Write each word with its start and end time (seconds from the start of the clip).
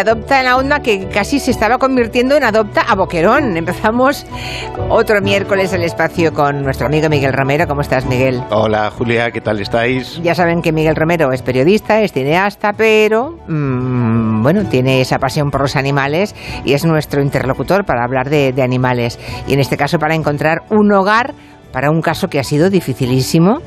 Adopta 0.00 0.38
en 0.38 0.46
la 0.46 0.56
onda 0.56 0.80
que 0.80 1.08
casi 1.08 1.38
se 1.38 1.50
estaba 1.50 1.76
convirtiendo 1.76 2.34
en 2.34 2.42
Adopta 2.42 2.80
a 2.80 2.94
Boquerón. 2.94 3.58
Empezamos 3.58 4.26
otro 4.88 5.20
miércoles 5.20 5.74
el 5.74 5.82
espacio 5.82 6.32
con 6.32 6.62
nuestro 6.62 6.86
amigo 6.86 7.10
Miguel 7.10 7.34
Romero. 7.34 7.66
¿Cómo 7.66 7.82
estás, 7.82 8.06
Miguel? 8.06 8.42
Hola, 8.50 8.90
Julia, 8.90 9.30
¿qué 9.30 9.42
tal 9.42 9.60
estáis? 9.60 10.18
Ya 10.22 10.34
saben 10.34 10.62
que 10.62 10.72
Miguel 10.72 10.96
Romero 10.96 11.32
es 11.32 11.42
periodista, 11.42 12.00
es 12.00 12.12
cineasta, 12.12 12.72
pero 12.72 13.36
mmm, 13.46 14.42
bueno, 14.42 14.64
tiene 14.64 15.02
esa 15.02 15.18
pasión 15.18 15.50
por 15.50 15.60
los 15.60 15.76
animales 15.76 16.34
y 16.64 16.72
es 16.72 16.86
nuestro 16.86 17.20
interlocutor 17.20 17.84
para 17.84 18.02
hablar 18.02 18.30
de, 18.30 18.52
de 18.54 18.62
animales. 18.62 19.18
Y 19.46 19.52
en 19.52 19.60
este 19.60 19.76
caso 19.76 19.98
para 19.98 20.14
encontrar 20.14 20.62
un 20.70 20.90
hogar 20.92 21.34
para 21.72 21.90
un 21.90 22.00
caso 22.00 22.28
que 22.28 22.38
ha 22.38 22.44
sido 22.44 22.70
dificilísimo, 22.70 23.58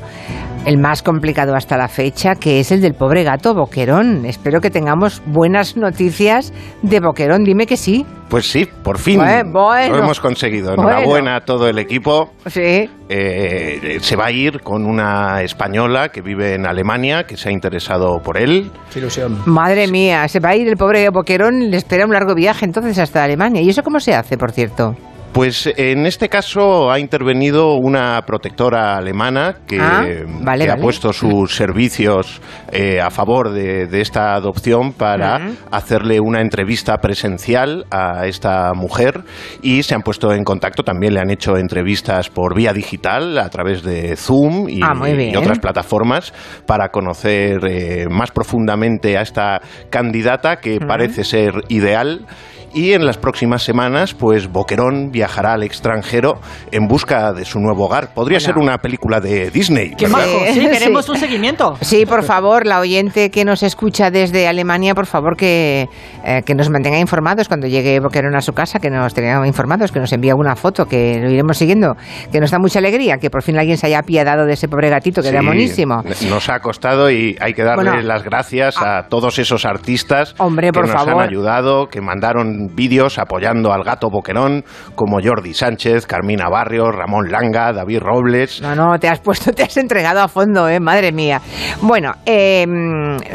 el 0.66 0.78
más 0.78 1.04
complicado 1.04 1.56
hasta 1.56 1.76
la 1.76 1.90
fecha, 1.90 2.36
que 2.36 2.62
es 2.62 2.72
el 2.72 2.80
del 2.82 2.94
pobre 2.94 3.24
gato 3.24 3.54
Boquerón. 3.54 4.26
Espero 4.26 4.62
que 4.62 4.70
tengamos 4.70 5.22
buenas 5.26 5.76
noticias 5.76 6.54
de 6.82 7.02
Boquerón. 7.02 7.44
Dime 7.44 7.66
que 7.66 7.76
sí. 7.76 8.06
Pues 8.30 8.50
sí, 8.50 8.66
por 8.82 8.98
fin 8.98 9.20
Bue- 9.20 9.52
bueno. 9.52 9.98
lo 9.98 10.04
hemos 10.04 10.22
conseguido. 10.22 10.74
Bueno. 10.76 10.90
Enhorabuena 10.90 11.36
a 11.36 11.42
todo 11.42 11.68
el 11.68 11.78
equipo. 11.80 12.32
Sí. 12.48 12.90
Eh, 13.10 13.98
se 14.00 14.16
va 14.16 14.28
a 14.28 14.32
ir 14.32 14.62
con 14.62 14.86
una 14.86 15.42
española 15.42 16.10
que 16.10 16.22
vive 16.22 16.56
en 16.56 16.66
Alemania, 16.66 17.26
que 17.26 17.36
se 17.36 17.50
ha 17.50 17.52
interesado 17.52 18.20
por 18.24 18.38
él. 18.38 18.72
Qué 18.92 19.00
ilusión. 19.00 19.40
Madre 19.46 19.88
mía, 19.90 20.26
se 20.30 20.40
va 20.40 20.50
a 20.50 20.56
ir 20.56 20.68
el 20.70 20.78
pobre 20.78 21.10
Boquerón, 21.10 21.70
le 21.72 21.78
espera 21.78 22.06
un 22.06 22.14
largo 22.14 22.34
viaje 22.36 22.64
entonces 22.66 22.98
hasta 23.00 23.22
Alemania. 23.24 23.62
¿Y 23.62 23.70
eso 23.70 23.84
cómo 23.84 24.00
se 24.00 24.16
hace, 24.16 24.38
por 24.38 24.52
cierto? 24.54 24.96
Pues 25.34 25.68
en 25.78 26.06
este 26.06 26.30
caso 26.30 26.92
ha 26.92 27.00
intervenido 27.00 27.74
una 27.78 28.22
protectora 28.22 28.96
alemana 28.98 29.56
que, 29.68 29.80
Ah, 29.80 30.06
vale, 30.44 30.66
que 30.66 30.70
ha 30.72 30.76
vale. 30.76 30.82
puesto 30.84 31.12
sus 31.12 31.56
servicios 31.56 32.40
eh, 32.72 33.02
a 33.02 33.10
favor 33.10 33.52
de, 33.52 33.88
de 33.88 34.02
esta 34.02 34.36
adopción 34.36 34.94
para 34.94 35.40
hacerle 35.72 36.20
una 36.20 36.40
entrevista 36.40 36.98
presencial 37.00 37.86
a 37.90 38.28
esta 38.28 38.74
mujer 38.76 39.24
y 39.64 39.82
se 39.82 39.96
han 39.96 40.04
puesto 40.04 40.32
en 40.34 40.44
contacto, 40.44 40.84
también 40.84 41.16
le 41.16 41.20
han 41.20 41.32
hecho 41.32 41.58
entrevistas 41.58 42.30
por 42.30 42.56
vía 42.56 42.72
digital 42.72 43.40
a 43.40 43.50
través 43.50 43.82
de 43.82 44.16
Zoom 44.16 44.70
y, 44.70 44.82
Ah, 44.84 44.94
y 45.10 45.36
otras 45.36 45.58
plataformas 45.58 46.32
para 46.68 46.90
conocer 46.90 47.60
eh, 47.68 48.06
más 48.08 48.30
profundamente 48.30 49.18
a 49.18 49.22
esta 49.22 49.62
candidata 49.90 50.58
que 50.58 50.80
parece 50.80 51.24
ser 51.24 51.54
ideal. 51.70 52.28
Y 52.76 52.94
en 52.94 53.06
las 53.06 53.18
próximas 53.18 53.62
semanas, 53.64 54.16
pues 54.16 54.52
Boquerón 54.52 55.12
viajará 55.12 55.54
al 55.54 55.62
extranjero 55.62 56.40
en 56.72 56.88
busca 56.88 57.32
de 57.32 57.46
su 57.46 57.60
nuevo 57.60 57.86
hogar. 57.86 58.16
Podría 58.16 58.38
Hola. 58.40 58.46
ser 58.46 58.58
una 58.58 58.78
película 58.80 59.20
de 59.20 59.52
Disney. 59.52 59.92
¡Qué 59.96 60.08
¿verdad? 60.08 60.26
majo! 60.26 60.40
Sí, 60.54 60.60
queremos 60.68 61.06
sí. 61.06 61.12
un 61.12 61.18
seguimiento. 61.18 61.78
Sí, 61.82 62.06
por 62.08 62.24
favor, 62.24 62.66
la 62.66 62.80
oyente 62.80 63.30
que 63.30 63.46
nos 63.46 63.62
escucha 63.62 64.10
desde 64.10 64.48
Alemania, 64.48 64.96
por 64.96 65.06
favor, 65.06 65.38
que, 65.38 65.88
eh, 66.26 66.42
que 66.46 66.56
nos 66.56 66.72
mantenga 66.72 66.98
informados 66.98 67.48
cuando 67.48 67.68
llegue 67.68 68.00
Boquerón 68.00 68.36
a 68.36 68.42
su 68.42 68.54
casa, 68.54 68.80
que 68.80 68.90
nos 68.90 69.14
tenga 69.14 69.46
informados, 69.46 69.92
que 69.92 70.00
nos 70.00 70.12
envíe 70.12 70.32
alguna 70.32 70.56
foto, 70.56 70.88
que 70.88 71.20
lo 71.22 71.30
iremos 71.30 71.58
siguiendo, 71.58 71.96
que 72.32 72.40
nos 72.40 72.50
da 72.50 72.58
mucha 72.58 72.80
alegría, 72.80 73.20
que 73.20 73.30
por 73.30 73.44
fin 73.44 73.56
alguien 73.60 73.78
se 73.78 73.86
haya 73.86 74.00
apiadado 74.00 74.48
de 74.48 74.54
ese 74.54 74.68
pobre 74.68 74.90
gatito, 74.90 75.22
que 75.22 75.28
era 75.30 75.42
Sí, 75.42 75.46
monísimo. 75.46 76.04
Nos 76.28 76.50
ha 76.50 76.60
costado 76.60 77.12
y 77.12 77.38
hay 77.40 77.54
que 77.54 77.64
darle 77.64 77.92
Bueno, 77.92 78.02
las 78.08 78.24
gracias 78.24 78.78
a 78.82 79.04
todos 79.10 79.38
esos 79.38 79.64
artistas 79.66 80.34
Hombre, 80.40 80.70
que 80.70 80.74
por 80.74 80.88
nos 80.88 80.96
favor. 80.96 81.22
han 81.22 81.30
ayudado, 81.30 81.88
que 81.88 82.02
mandaron 82.02 82.63
vídeos 82.74 83.20
apoyando 83.20 83.74
al 83.74 83.84
gato 83.84 84.10
Boquerón, 84.10 84.64
como 84.96 85.20
Jordi 85.24 85.54
Sánchez, 85.54 86.06
Carmina 86.06 86.50
Barrios, 86.50 86.94
Ramón 86.94 87.32
Langa, 87.32 87.74
David 87.74 88.00
Robles. 88.00 88.62
No, 88.62 88.76
no, 88.76 89.00
te 89.00 89.08
has 89.08 89.20
puesto, 89.20 89.52
te 89.52 89.64
has 89.64 89.78
entregado 89.78 90.22
a 90.22 90.28
fondo, 90.28 90.68
¿eh? 90.70 90.80
Madre 90.80 91.12
mía. 91.12 91.42
Bueno, 91.82 92.14
eh, 92.26 92.66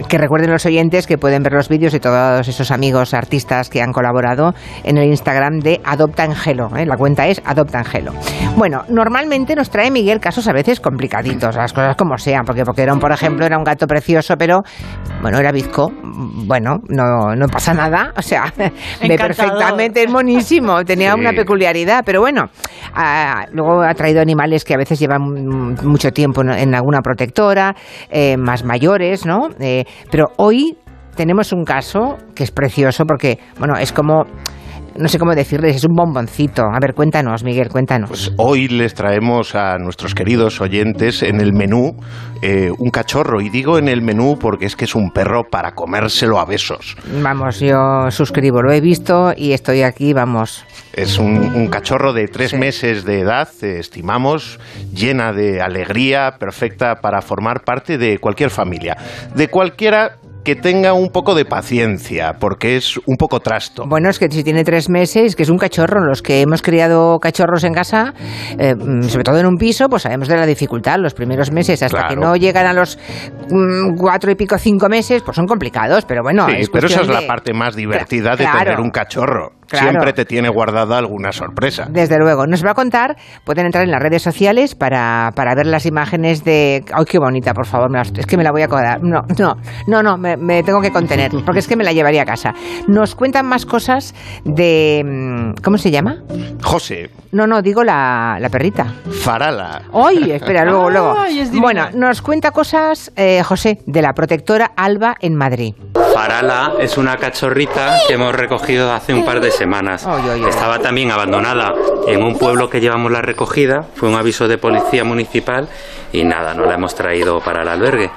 que 0.09 0.19
recuerden 0.19 0.51
los 0.51 0.65
oyentes 0.67 1.07
que 1.07 1.19
pueden 1.19 1.43
ver 1.43 1.53
los 1.53 1.69
vídeos 1.69 1.93
de 1.93 2.01
todos 2.01 2.47
esos 2.47 2.71
amigos 2.71 3.15
artistas 3.15 3.69
que 3.71 3.83
han 3.83 3.93
colaborado 3.93 4.55
en 4.85 4.99
el 4.99 5.09
Instagram 5.09 5.61
de 5.61 5.81
Adopta 5.85 6.25
Angelo. 6.25 6.69
¿eh? 6.77 6.87
La 6.87 6.97
cuenta 6.97 7.27
es 7.27 7.41
Adopta 7.45 7.79
Angelo. 7.79 8.13
Bueno, 8.57 8.85
normalmente 8.89 9.55
nos 9.55 9.71
trae 9.71 9.91
Miguel 9.91 10.21
casos 10.21 10.49
a 10.49 10.53
veces 10.53 10.81
complicaditos, 10.81 11.57
las 11.57 11.73
cosas 11.73 11.97
como 11.97 12.19
sean, 12.19 12.45
porque 12.45 12.65
Boquerón, 12.65 12.99
por 12.99 13.13
ejemplo, 13.13 13.47
era 13.47 13.59
un 13.59 13.65
gato 13.65 13.87
precioso, 13.87 14.37
pero, 14.37 14.63
bueno, 15.23 15.39
era 15.39 15.53
bizco. 15.53 15.93
Bueno, 16.03 16.81
no, 16.89 17.35
no 17.37 17.47
pasa 17.49 17.75
nada. 17.75 18.13
O 18.17 18.23
sea, 18.23 18.53
Encantador. 19.01 19.18
Perfectamente, 19.19 20.03
es 20.03 20.11
monísimo. 20.11 20.85
Tenía 20.85 21.13
Sí. 21.15 21.21
una 21.21 21.33
peculiaridad, 21.33 22.03
pero 22.05 22.21
bueno, 22.21 22.47
ah, 22.95 23.45
luego 23.53 23.83
ha 23.83 23.95
traído 23.95 24.21
animales 24.21 24.65
que 24.65 24.75
a 24.75 24.79
veces 24.79 24.99
llevan 24.99 25.23
mucho 25.83 26.11
tiempo 26.13 26.43
en- 26.43 26.51
en 26.51 26.75
alguna 26.75 27.01
protectora, 27.03 27.75
eh, 28.11 28.37
más 28.37 28.65
mayores, 28.65 29.27
¿no? 29.27 29.49
Eh, 29.61 29.85
pero 30.11 30.27
hoy 30.37 30.77
tenemos 31.17 31.53
un 31.53 31.65
caso 31.65 32.17
que 32.35 32.45
es 32.45 32.51
precioso 32.53 33.05
porque, 33.05 33.39
bueno, 33.59 33.75
es 33.77 33.93
como, 33.93 34.25
no 34.99 35.09
sé 35.09 35.19
cómo 35.19 35.35
decirles, 35.35 35.77
es 35.77 35.85
un 35.85 35.95
bomboncito. 35.95 36.63
A 36.63 36.79
ver, 36.81 36.95
cuéntanos, 36.95 37.45
Miguel, 37.45 37.69
cuéntanos. 37.69 38.09
Pues 38.11 38.33
hoy 38.37 38.69
les 38.69 38.95
traemos 38.95 39.55
a 39.55 39.79
nuestros 39.79 40.15
queridos 40.15 40.61
oyentes 40.61 41.23
en 41.23 41.41
el 41.41 41.53
menú 41.53 41.93
eh, 42.43 42.71
un 42.79 42.91
cachorro. 42.91 43.41
Y 43.41 43.49
digo 43.49 43.79
en 43.79 43.89
el 43.89 44.03
menú 44.03 44.37
porque 44.41 44.67
es 44.67 44.77
que 44.77 44.85
es 44.85 44.95
un 44.95 45.11
perro 45.11 45.45
para 45.51 45.73
comérselo 45.73 46.39
a 46.39 46.45
besos. 46.45 46.97
Vamos, 47.23 47.61
yo 47.61 48.11
suscribo, 48.11 48.63
lo 48.63 48.73
he 48.73 48.81
visto 48.81 49.33
y 49.37 49.53
estoy 49.53 49.83
aquí, 49.83 50.13
vamos. 50.13 50.65
Es 50.93 51.19
un, 51.19 51.37
un 51.55 51.69
cachorro 51.69 52.13
de 52.13 52.27
tres 52.27 52.51
Sí. 52.51 52.57
meses 52.57 53.05
de 53.05 53.21
edad, 53.21 53.49
eh, 53.63 53.79
estimamos, 53.79 54.59
llena 54.93 55.33
de 55.33 55.61
alegría, 55.61 56.33
perfecta 56.39 56.97
para 56.97 57.21
formar 57.23 57.63
parte 57.65 57.99
de 57.99 58.19
cualquier 58.19 58.51
familia. 58.51 58.97
De 59.35 59.49
cualquiera 59.49 60.19
que 60.49 60.57
tenga 60.57 60.95
un 60.95 61.11
poco 61.11 61.35
de 61.35 61.45
paciencia, 61.45 62.37
porque 62.41 62.77
es 62.77 62.97
un 63.05 63.17
poco 63.19 63.41
trasto. 63.41 63.85
Bueno, 63.87 64.09
es 64.09 64.19
que 64.19 64.31
si 64.31 64.43
tiene 64.43 64.65
tres 64.65 64.89
meses, 64.89 65.37
que 65.37 65.43
es 65.43 65.51
un 65.51 65.59
cachorro, 65.59 66.01
los 66.03 66.23
que 66.23 66.41
hemos 66.41 66.63
criado 66.63 67.19
cachorros 67.21 67.65
en 67.65 67.75
casa, 67.75 68.15
eh, 68.59 68.75
mm, 68.75 69.03
sobre 69.03 69.25
todo 69.25 69.39
en 69.39 69.45
un 69.47 69.59
piso, 69.59 69.91
pues 69.91 70.05
sabemos 70.05 70.27
de 70.29 70.37
la 70.37 70.47
dificultad. 70.47 70.99
Los 70.99 71.13
primeros 71.13 71.53
meses, 71.53 71.83
hasta 71.83 71.99
Claro. 71.99 72.15
que 72.15 72.17
no 72.21 72.35
llegan 72.37 72.65
a 72.67 72.73
los 72.73 72.99
mm, 73.51 73.97
cuatro 73.99 74.31
y 74.31 74.37
pico, 74.37 74.57
cinco 74.57 74.89
meses, 74.89 75.23
pues 75.23 75.35
son 75.37 75.47
complicados, 75.47 76.07
pero 76.07 76.23
bueno. 76.23 76.47
Sí, 76.49 76.55
es 76.61 76.71
pero 76.71 76.87
esa 76.87 77.03
es 77.03 77.09
la 77.09 77.21
de- 77.21 77.27
parte 77.27 77.53
más 77.53 77.77
divertida 77.77 78.35
de 78.35 78.47
tener 78.47 78.81
un 78.81 78.91
cachorro. 78.91 79.53
Claro. 79.69 79.91
Siempre 79.91 80.13
te 80.13 80.25
tiene 80.25 80.49
guardada 80.49 80.99
alguna 80.99 81.31
sorpresa. 81.33 81.87
Desde 81.91 82.19
luego, 82.19 82.47
nos 82.47 82.65
va 82.65 82.71
a 82.71 82.75
contar, 82.75 83.17
pueden 83.45 83.67
entrar 83.67 83.85
en 83.85 83.91
las 83.91 84.03
redes 84.03 84.23
sociales 84.23 84.75
para, 84.75 85.31
para 85.35 85.55
ver 85.55 85.67
las 85.67 85.85
imágenes 85.87 86.43
de... 86.45 86.85
¡Ay, 86.93 87.05
qué 87.05 87.19
bonita, 87.19 87.53
por 87.53 87.67
favor! 87.67 87.91
me 87.91 87.99
las- 87.99 88.13
es 88.17 88.27
que 88.27 88.37
me 88.37 88.45
la 88.45 88.51
voy 88.51 88.63
a 88.63 88.65
acordar. 88.65 89.01
No, 89.03 89.21
no, 89.39 89.57
no, 89.87 90.03
no, 90.03 90.17
me, 90.17 90.37
me 90.37 90.63
tengo 90.63 90.81
que 90.81 90.91
contener, 90.91 91.31
porque 91.45 91.61
es 91.61 91.69
que 91.69 91.77
me 91.77 91.85
la 91.85 91.93
llevaría 91.93 92.23
a 92.23 92.25
casa. 92.25 92.55
Nos 92.87 93.15
cuentan 93.15 93.47
más 93.47 93.67
cosas 93.67 94.15
de... 94.45 95.03
mm, 95.05 95.63
¿Cómo 95.63 95.77
se 95.79 95.91
llama? 95.91 96.23
José, 96.63 97.11
No, 97.33 97.47
no, 97.47 97.61
digo 97.63 97.85
la, 97.85 98.39
la 98.41 98.49
perrita. 98.49 98.87
Farala. 99.23 99.83
¡Ay! 99.93 100.33
Espera, 100.33 100.65
luego, 100.65 100.89
luego. 100.91 101.15
Ay, 101.19 101.41
es. 101.41 101.53
Bueno, 101.53 101.89
nos 101.95 102.23
cuenta 102.23 102.51
cosas, 102.53 103.13
eh, 103.17 103.43
José, 103.43 103.79
de 103.87 104.03
la 104.03 104.13
protectora 104.15 104.71
Alba 104.77 105.15
en 105.21 105.35
Madrid. 105.35 105.75
Farala 106.19 106.73
es 106.81 106.99
una 106.99 107.17
cachorrita 107.17 107.97
que 108.09 108.15
hemos 108.15 108.35
recogido 108.35 108.93
hace 108.93 109.15
un 109.15 109.25
par 109.25 109.41
de 109.41 109.53
semanas. 109.53 110.05
Estaba 110.49 110.81
también 110.81 111.13
abandonada 111.13 111.73
en 112.09 112.25
un 112.25 112.37
pueblo 112.37 112.69
que 112.69 112.81
llevamos 112.81 113.13
la 113.13 113.23
recogida. 113.23 113.85
Fue 113.95 114.09
un 114.09 114.17
aviso 114.17 114.49
de 114.49 114.59
policía 114.59 115.05
municipal 115.05 115.69
y 116.13 116.25
nada, 116.25 116.55
no 116.55 116.67
la 116.67 116.75
hemos 116.75 116.97
traído 116.97 117.39
para 117.39 117.63
el 117.63 117.69
albergue. 117.69 118.11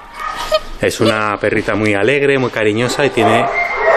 Es 0.81 0.99
una 0.99 1.37
perrita 1.39 1.75
muy 1.75 1.93
alegre, 1.93 2.39
muy 2.39 2.49
cariñosa 2.49 3.05
y 3.05 3.11
tiene 3.11 3.45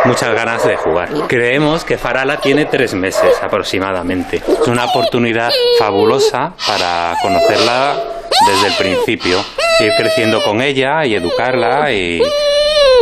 muchas 0.04 0.34
ganas 0.34 0.66
de 0.66 0.76
jugar. 0.76 1.08
Creemos 1.26 1.86
que 1.86 1.96
Farala 1.96 2.36
tiene 2.42 2.66
tres 2.66 2.92
meses 2.92 3.42
aproximadamente. 3.42 4.36
Es 4.36 4.68
una 4.68 4.84
oportunidad 4.84 5.50
fabulosa 5.78 6.52
para 6.66 7.16
conocerla 7.22 7.96
desde 8.46 8.66
el 8.66 8.74
principio, 8.74 9.38
ir 9.80 9.92
creciendo 9.96 10.42
con 10.42 10.60
ella 10.60 11.06
y 11.06 11.14
educarla 11.14 11.90
y 11.90 12.20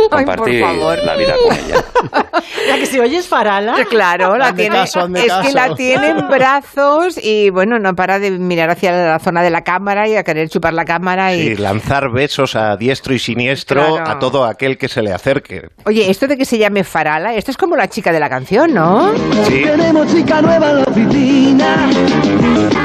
compartir 0.11 0.61
favor. 0.61 0.97
la 1.03 1.15
vida 1.15 1.33
con 1.47 1.55
ella. 1.57 1.83
La 2.69 2.75
que 2.77 2.85
se 2.85 2.99
oye 3.01 3.17
es 3.17 3.27
Farala. 3.27 3.75
Claro, 3.89 4.37
la 4.37 4.47
Hazme 4.47 4.57
tiene, 4.63 4.75
caso, 4.75 4.99
hazme 5.01 5.19
es 5.19 5.25
que 5.25 5.29
caso. 5.29 5.51
la 5.53 5.75
tiene 5.75 6.07
en 6.09 6.27
brazos 6.29 7.19
y 7.21 7.49
bueno, 7.49 7.77
no 7.79 7.93
para 7.93 8.19
de 8.19 8.31
mirar 8.31 8.69
hacia 8.69 8.91
la 8.91 9.19
zona 9.19 9.41
de 9.43 9.49
la 9.49 9.61
cámara 9.61 10.07
y 10.07 10.15
a 10.15 10.23
querer 10.23 10.49
chupar 10.49 10.73
la 10.73 10.85
cámara 10.85 11.33
y 11.35 11.41
Y 11.41 11.55
lanzar 11.55 12.09
besos 12.11 12.55
a 12.55 12.75
diestro 12.77 13.13
y 13.13 13.19
siniestro 13.19 13.95
Claro. 13.95 14.09
a 14.11 14.19
todo 14.19 14.45
aquel 14.45 14.77
que 14.77 14.87
se 14.87 15.01
le 15.01 15.11
acerque. 15.11 15.67
Oye, 15.85 16.09
esto 16.09 16.27
de 16.27 16.37
que 16.37 16.45
se 16.45 16.57
llame 16.57 16.83
Farala, 16.83 17.33
esto 17.33 17.51
es 17.51 17.57
como 17.57 17.75
la 17.75 17.87
chica 17.89 18.11
de 18.11 18.19
la 18.19 18.29
canción, 18.29 18.73
¿no? 18.73 19.13
Sí. 19.47 19.61
Tenemos 19.63 20.07
chica 20.13 20.41
nueva 20.41 20.69
en 20.71 20.75
la 20.77 20.83
oficina 20.83 21.89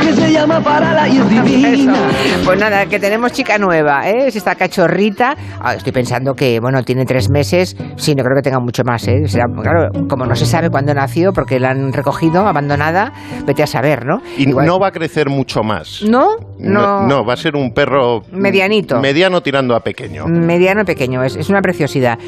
que 0.02 0.12
se 0.14 0.32
llama 0.32 0.60
Parala 0.60 1.08
y 1.08 1.18
es 1.18 1.28
divina. 1.30 1.92
Eso. 1.92 2.44
Pues 2.44 2.58
nada, 2.58 2.86
que 2.86 2.98
tenemos 2.98 3.32
chica 3.32 3.58
nueva, 3.58 4.08
¿eh? 4.08 4.26
Es 4.28 4.36
esta 4.36 4.54
cachorrita. 4.54 5.36
Ah, 5.60 5.74
estoy 5.74 5.92
pensando 5.92 6.34
que, 6.34 6.58
bueno, 6.60 6.82
tiene 6.82 7.04
tres 7.04 7.17
tres 7.18 7.30
meses, 7.30 7.76
sí, 7.96 8.14
no 8.14 8.22
creo 8.22 8.36
que 8.36 8.42
tenga 8.42 8.60
mucho 8.60 8.84
más. 8.84 9.08
¿eh? 9.08 9.26
Será, 9.26 9.46
claro, 9.48 9.88
como 10.08 10.24
no 10.24 10.36
se 10.36 10.46
sabe 10.46 10.70
cuándo 10.70 10.94
nació, 10.94 11.32
porque 11.32 11.58
la 11.58 11.70
han 11.70 11.92
recogido 11.92 12.46
abandonada, 12.46 13.12
vete 13.44 13.64
a 13.64 13.66
saber, 13.66 14.06
¿no? 14.06 14.20
Y 14.36 14.48
Igual- 14.48 14.66
no 14.66 14.78
va 14.78 14.88
a 14.88 14.92
crecer 14.92 15.28
mucho 15.28 15.64
más. 15.64 16.04
¿No? 16.08 16.36
No, 16.60 17.00
No. 17.02 17.06
no, 17.08 17.24
va 17.24 17.32
a 17.34 17.36
ser 17.36 17.56
un 17.56 17.72
perro 17.72 18.22
Medianito. 18.30 19.00
Mediano 19.00 19.40
tirando 19.40 19.74
a 19.74 19.80
pequeño. 19.80 20.26
Mediano 20.28 20.84
pequeño, 20.84 21.24
es, 21.24 21.34
es 21.34 21.48
una 21.50 21.60
preciosidad. 21.60 22.18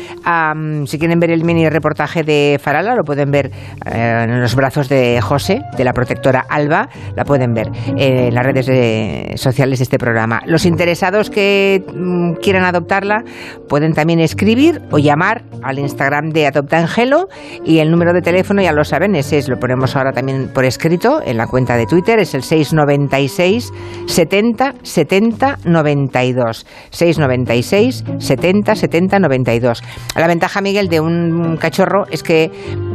Si 0.87 0.99
quieren 0.99 1.21
ver 1.21 1.31
el 1.31 1.45
mini 1.45 1.69
reportaje 1.69 2.25
de 2.25 2.59
Farala, 2.61 2.95
lo 2.97 3.05
pueden 3.05 3.31
ver 3.31 3.51
eh, 3.87 4.25
en 4.25 4.41
los 4.41 4.55
brazos 4.57 4.89
de 4.89 5.21
José, 5.21 5.61
de 5.77 5.85
la 5.85 5.93
protectora 5.93 6.45
Alba, 6.49 6.89
la 7.15 7.25
pueden 7.25 7.55
ver 7.55 7.69
eh, 7.97 8.27
en 8.29 8.35
las 8.35 8.45
redes 8.45 8.67
de- 8.67 9.35
sociales 9.37 9.79
de 9.79 9.85
este 9.85 9.99
programa. 9.99 10.41
Los 10.47 10.65
interesados 10.67 11.31
que 11.31 11.85
mm, 11.95 12.35
quieran 12.43 12.65
adoptarla 12.65 13.23
pueden 13.69 13.93
también 13.95 14.19
escribir 14.21 14.70
o 14.91 14.99
llamar 14.99 15.45
al 15.63 15.79
Instagram 15.79 16.31
de 16.31 16.47
Adopta 16.47 16.79
Angelo 16.79 17.29
y 17.65 17.79
el 17.79 17.91
número 17.91 18.13
de 18.13 18.23
teléfono 18.23 18.63
ya 18.63 18.73
lo 18.73 18.85
saben, 18.85 19.15
ese 19.15 19.39
es, 19.39 19.49
lo 19.49 19.59
ponemos 19.59 19.97
ahora 19.97 20.13
también 20.13 20.51
por 20.53 20.65
escrito 20.65 21.21
en 21.25 21.37
la 21.37 21.47
cuenta 21.47 21.77
de 21.77 21.87
Twitter, 21.87 22.19
es 22.19 22.35
el 22.35 22.43
696 22.43 23.73
70 24.07 24.75
70 24.83 25.59
92. 25.65 26.67
696 26.91 28.05
70 28.19 28.75
70 28.75 29.19
92. 29.19 29.83
La 30.17 30.27
ventaja, 30.27 30.61
Miguel, 30.61 30.89
de 30.89 31.01
un 31.01 31.57
cachorro 31.57 32.05
es 32.11 32.23
que 32.23 32.51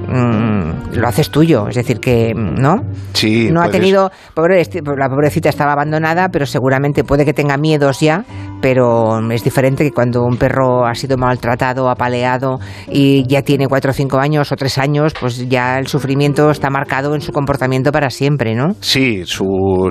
mm, 0.07 0.97
lo 0.97 1.07
haces 1.07 1.29
tuyo, 1.29 1.67
es 1.67 1.75
decir, 1.75 1.99
que 1.99 2.33
no. 2.35 2.83
Sí, 3.13 3.49
no 3.51 3.61
ha 3.61 3.69
tenido, 3.69 4.11
pobre, 4.33 4.63
la 4.97 5.09
pobrecita 5.09 5.49
estaba 5.49 5.73
abandonada, 5.73 6.29
pero 6.29 6.45
seguramente 6.45 7.03
puede 7.03 7.25
que 7.25 7.33
tenga 7.33 7.57
miedos 7.57 7.99
ya, 7.99 8.25
pero 8.61 9.19
es 9.31 9.43
diferente 9.43 9.83
que 9.83 9.91
cuando 9.91 10.23
un 10.23 10.37
perro 10.37 10.85
ha 10.85 10.95
sido 10.95 11.17
maltratado, 11.17 11.89
apaleado 11.89 12.59
y 12.91 13.23
ya 13.27 13.41
tiene 13.41 13.67
cuatro 13.67 13.91
o 13.91 13.93
cinco 13.93 14.19
años 14.19 14.51
o 14.51 14.55
tres 14.55 14.77
años, 14.77 15.13
pues 15.19 15.47
ya 15.49 15.77
el 15.79 15.87
sufrimiento 15.87 16.49
está 16.51 16.69
marcado 16.69 17.13
en 17.15 17.21
su 17.21 17.31
comportamiento 17.31 17.91
para 17.91 18.09
siempre, 18.09 18.55
¿no? 18.55 18.75
Sí, 18.81 19.23
su, 19.25 19.45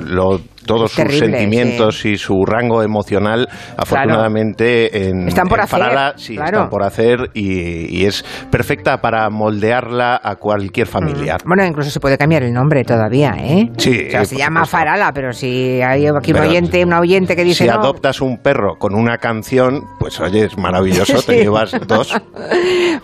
lo- 0.04 0.40
todos 0.66 0.92
sus 0.92 1.18
sentimientos 1.18 2.06
y 2.06 2.16
su 2.16 2.42
rango 2.46 2.82
emocional, 2.82 3.46
afortunadamente, 3.76 5.08
en, 5.08 5.28
Están 5.28 5.46
por 5.46 5.58
en 5.58 5.64
hacer, 5.64 5.78
Farala, 5.78 6.12
sí, 6.16 6.36
claro. 6.36 6.56
están 6.58 6.70
por 6.70 6.82
hacer 6.82 7.30
y, 7.34 8.00
y 8.00 8.06
es 8.06 8.24
perfecta 8.50 8.98
para 9.02 9.28
moldearla 9.30 10.18
a 10.22 10.36
cualquier 10.36 10.86
familiar. 10.86 11.42
Bueno, 11.46 11.64
incluso 11.66 11.90
se 11.90 12.00
puede 12.00 12.16
cambiar 12.16 12.42
el 12.44 12.52
nombre 12.52 12.82
todavía, 12.84 13.34
¿eh? 13.38 13.70
Sí, 13.76 14.04
O 14.08 14.10
sea, 14.10 14.24
se 14.24 14.36
llama 14.36 14.64
supuesto. 14.64 14.76
Farala, 14.78 15.12
pero 15.12 15.32
si 15.32 15.80
hay 15.82 16.06
aquí 16.06 16.30
un 16.32 16.38
Pero 16.38 16.48
oyente, 16.48 16.84
una 16.84 17.00
oyente 17.00 17.36
que 17.36 17.44
dice 17.44 17.64
si 17.64 17.70
no, 17.70 17.74
adoptas 17.80 18.20
un 18.22 18.38
perro 18.38 18.53
con 18.78 18.94
una 18.94 19.18
canción, 19.18 19.82
pues 19.98 20.20
oye, 20.20 20.44
es 20.46 20.56
maravilloso, 20.58 21.18
Sí. 21.24 21.26
te 21.26 21.42
llevas 21.42 21.72
dos. 21.86 22.14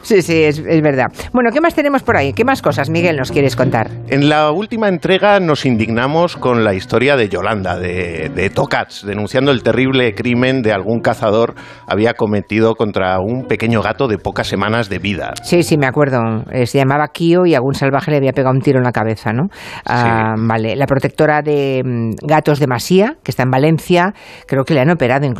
Sí, 0.02 0.22
sí, 0.22 0.42
es, 0.44 0.58
es 0.58 0.82
verdad. 0.82 1.06
Bueno, 1.32 1.50
¿qué 1.52 1.60
más 1.60 1.74
tenemos 1.74 2.02
por 2.02 2.16
ahí? 2.16 2.32
¿Qué 2.32 2.44
más 2.44 2.62
cosas, 2.62 2.90
Miguel, 2.90 3.16
nos 3.16 3.30
quieres 3.30 3.56
contar? 3.56 3.90
En 4.08 4.28
la 4.28 4.50
última 4.50 4.88
entrega 4.88 5.40
nos 5.40 5.66
indignamos 5.66 6.36
con 6.36 6.64
la 6.64 6.74
historia 6.74 7.16
de 7.16 7.28
Yolanda, 7.28 7.78
de, 7.78 8.30
de 8.34 8.50
Tocats, 8.50 9.04
denunciando 9.04 9.50
el 9.50 9.62
terrible 9.62 10.14
crimen 10.14 10.62
de 10.62 10.72
algún 10.72 11.00
cazador 11.00 11.54
había 11.86 12.14
cometido 12.14 12.74
contra 12.74 13.18
un 13.20 13.46
pequeño 13.46 13.82
gato 13.82 14.08
de 14.08 14.18
pocas 14.18 14.46
semanas 14.46 14.88
de 14.88 14.98
vida. 14.98 15.32
Sí, 15.42 15.62
sí, 15.62 15.76
me 15.76 15.86
acuerdo. 15.86 16.20
Eh, 16.52 16.66
se 16.66 16.78
llamaba 16.78 17.08
Kio 17.08 17.46
y 17.46 17.54
algún 17.54 17.74
salvaje 17.74 18.10
le 18.10 18.18
había 18.18 18.32
pegado 18.32 18.54
un 18.54 18.60
tiro 18.62 18.78
en 18.78 18.84
la 18.84 18.92
cabeza, 18.92 19.32
¿no? 19.32 19.48
Ah, 19.86 20.34
Vale. 20.38 20.76
La 20.76 20.86
protectora 20.86 21.42
de 21.42 21.82
mm, 21.84 22.26
gatos 22.26 22.58
de 22.58 22.66
Masía, 22.66 23.16
que 23.22 23.30
está 23.30 23.42
en 23.42 23.50
Valencia, 23.50 24.12
creo 24.46 24.64
que 24.64 24.74
le 24.74 24.80
han 24.80 24.90
operado 24.90 25.26
incluso 25.26 25.39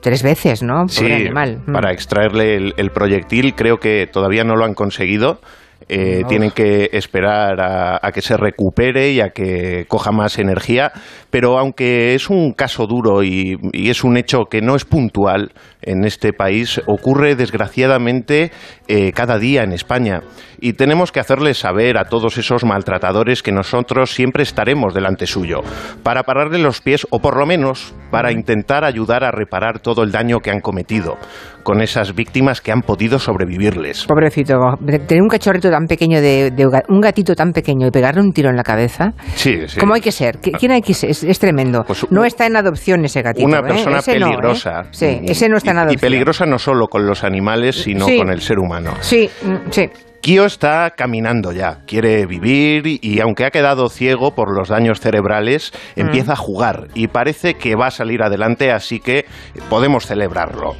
tres 0.00 0.22
veces, 0.22 0.62
¿no? 0.62 0.86
Pobre 0.86 0.92
Sí, 0.92 1.12
animal. 1.12 1.62
Mm. 1.66 1.72
para 1.72 1.92
extraerle 1.92 2.56
el, 2.56 2.74
el 2.76 2.90
proyectil 2.90 3.54
creo 3.54 3.78
que 3.80 4.08
todavía 4.12 4.44
no 4.44 4.56
lo 4.56 4.64
han 4.64 4.74
conseguido. 4.74 5.40
Eh, 5.88 6.24
tienen 6.28 6.50
que 6.50 6.90
esperar 6.92 7.60
a, 7.60 7.98
a 8.02 8.12
que 8.12 8.20
se 8.20 8.36
recupere 8.36 9.12
y 9.12 9.20
a 9.20 9.30
que 9.30 9.86
coja 9.88 10.12
más 10.12 10.38
energía, 10.38 10.92
pero 11.30 11.58
aunque 11.58 12.14
es 12.14 12.28
un 12.28 12.52
caso 12.52 12.86
duro 12.86 13.22
y, 13.22 13.56
y 13.72 13.88
es 13.88 14.04
un 14.04 14.16
hecho 14.18 14.46
que 14.50 14.60
no 14.60 14.76
es 14.76 14.84
puntual 14.84 15.52
en 15.80 16.04
este 16.04 16.32
país, 16.32 16.80
ocurre 16.86 17.36
desgraciadamente 17.36 18.50
eh, 18.88 19.12
cada 19.12 19.38
día 19.38 19.62
en 19.62 19.72
España 19.72 20.20
y 20.60 20.72
tenemos 20.72 21.12
que 21.12 21.20
hacerles 21.20 21.58
saber 21.58 21.96
a 21.98 22.04
todos 22.04 22.36
esos 22.36 22.64
maltratadores 22.64 23.42
que 23.42 23.52
nosotros 23.52 24.10
siempre 24.10 24.42
estaremos 24.42 24.92
delante 24.92 25.26
suyo 25.26 25.60
para 26.02 26.24
pararle 26.24 26.58
los 26.58 26.80
pies 26.80 27.06
o 27.10 27.20
por 27.20 27.36
lo 27.36 27.46
menos 27.46 27.94
para 28.10 28.32
intentar 28.32 28.84
ayudar 28.84 29.24
a 29.24 29.30
reparar 29.30 29.78
todo 29.78 30.02
el 30.02 30.10
daño 30.10 30.40
que 30.40 30.50
han 30.50 30.60
cometido 30.60 31.16
con 31.62 31.82
esas 31.82 32.14
víctimas 32.14 32.60
que 32.60 32.72
han 32.72 32.80
podido 32.80 33.18
sobrevivirles. 33.18 34.06
Pobrecito, 34.06 34.58
tener 35.06 35.22
un 35.22 35.28
cachorrito 35.28 35.67
tan 35.70 35.86
pequeño, 35.86 36.20
de, 36.20 36.50
de 36.50 36.66
un 36.88 37.00
gatito 37.00 37.34
tan 37.34 37.52
pequeño 37.52 37.86
y 37.86 37.90
pegarle 37.90 38.20
un 38.20 38.32
tiro 38.32 38.50
en 38.50 38.56
la 38.56 38.62
cabeza. 38.64 39.12
Sí, 39.34 39.66
sí. 39.66 39.78
¿Cómo 39.78 39.94
hay 39.94 40.00
que 40.00 40.12
ser? 40.12 40.40
¿Qui- 40.40 40.56
¿Quién 40.58 40.72
hay 40.72 40.82
que 40.82 40.94
ser? 40.94 41.10
Es, 41.10 41.22
es 41.24 41.38
tremendo. 41.38 41.84
Pues 41.86 42.06
no 42.10 42.24
está 42.24 42.46
en 42.46 42.56
adopción 42.56 43.04
ese 43.04 43.22
gatito. 43.22 43.46
Una 43.46 43.58
¿eh? 43.58 43.62
persona 43.62 43.96
no, 43.96 43.98
¿eh? 44.00 44.02
peligrosa. 44.04 44.84
Sí, 44.90 45.20
ese 45.24 45.48
no 45.48 45.56
está 45.56 45.70
en 45.72 45.76
Y- 45.76 45.80
adopción. 45.80 45.98
Y 45.98 46.00
peligrosa 46.00 46.46
no 46.46 46.58
solo 46.58 46.88
con 46.88 47.06
los 47.06 47.24
animales, 47.24 47.76
sino 47.82 48.06
Sí. 48.06 48.18
con 48.18 48.30
el 48.30 48.40
ser 48.40 48.58
humano. 48.58 48.94
Sí, 49.00 49.28
mm, 49.42 49.70
sí. 49.70 49.88
Kio 50.20 50.46
está 50.46 50.94
caminando 50.96 51.52
ya, 51.52 51.78
quiere 51.86 52.26
vivir 52.26 52.86
y, 52.88 52.98
y 53.00 53.20
aunque 53.20 53.44
ha 53.44 53.50
quedado 53.50 53.88
ciego 53.88 54.34
por 54.34 54.52
los 54.52 54.68
daños 54.68 54.98
cerebrales, 55.00 55.72
Mm. 55.96 56.00
empieza 56.00 56.32
a 56.32 56.36
jugar 56.36 56.88
y 56.94 57.06
parece 57.06 57.54
que 57.54 57.76
va 57.76 57.86
a 57.86 57.90
salir 57.92 58.22
adelante, 58.22 58.72
así 58.72 58.98
que 58.98 59.26
podemos 59.70 60.06
celebrarlo. 60.06 60.74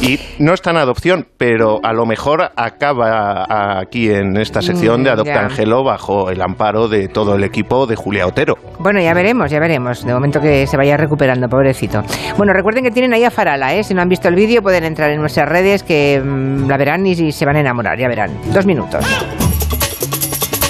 Y 0.00 0.18
no 0.38 0.54
está 0.54 0.70
en 0.70 0.76
adopción, 0.78 1.26
pero 1.36 1.80
a 1.82 1.92
lo 1.92 2.06
mejor 2.06 2.50
acaba 2.56 3.78
aquí 3.80 4.10
en 4.10 4.36
esta 4.36 4.62
sección 4.62 5.02
de 5.02 5.10
Mm, 5.10 5.12
Adopta 5.14 5.34
ya. 5.34 5.40
Angelo 5.46 5.84
bajo 5.84 6.30
el 6.30 6.40
amparo 6.40 6.88
de 6.88 7.08
todo 7.08 7.34
el 7.34 7.44
equipo 7.44 7.86
de 7.86 7.96
Julia 7.96 8.26
Otero. 8.26 8.56
Bueno, 8.78 9.00
ya 9.00 9.14
veremos, 9.14 9.50
ya 9.50 9.58
veremos. 9.60 10.04
De 10.04 10.12
momento 10.12 10.40
que 10.40 10.66
se 10.66 10.76
vaya 10.76 10.96
recuperando, 10.96 11.48
pobrecito. 11.48 12.02
Bueno, 12.36 12.52
recuerden 12.52 12.84
que 12.84 12.90
tienen 12.90 13.12
ahí 13.12 13.24
a 13.24 13.30
Farala, 13.30 13.74
¿eh? 13.74 13.84
Si 13.84 13.94
no 13.94 14.02
han 14.02 14.08
visto 14.08 14.28
el 14.28 14.34
vídeo, 14.34 14.62
pueden 14.62 14.84
entrar 14.84 15.10
en 15.10 15.20
nuestras 15.20 15.48
redes 15.48 15.82
que 15.82 16.20
mm, 16.24 16.68
la 16.68 16.76
verán 16.76 17.06
y, 17.06 17.12
y 17.12 17.32
se 17.32 17.44
van 17.44 17.56
a 17.56 17.60
enamorar, 17.60 17.98
ya 17.98 18.08
verán. 18.08 18.30
Dos 18.52 18.64
minutos. 18.66 19.04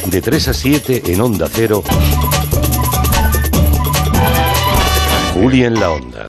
De 0.07 0.21
3 0.21 0.49
a 0.49 0.53
7 0.55 1.03
en 1.13 1.21
Onda 1.21 1.47
Cero. 1.51 1.83
Juli 5.35 5.65
en 5.65 5.75
la 5.81 5.91
Onda. 5.91 6.29